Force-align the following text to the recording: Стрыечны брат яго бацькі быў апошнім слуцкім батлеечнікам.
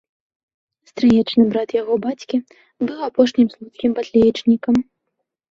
Стрыечны 0.91 1.45
брат 1.51 1.69
яго 1.81 1.93
бацькі 2.07 2.37
быў 2.85 2.99
апошнім 3.09 3.47
слуцкім 3.53 3.91
батлеечнікам. 4.01 4.75